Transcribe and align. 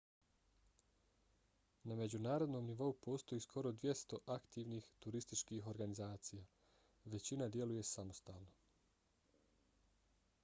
na 1.89 1.97
međunarodnom 1.97 2.69
nivou 2.69 2.87
postoji 3.07 3.43
skoro 3.45 3.71
200 3.83 4.19
aktivnih 4.35 4.87
turističkih 5.05 5.67
organizacija. 5.73 6.45
većina 7.17 7.49
djeluje 7.57 7.83
samostalno 7.91 8.57